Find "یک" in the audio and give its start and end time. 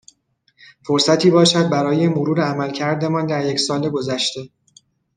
3.45-3.59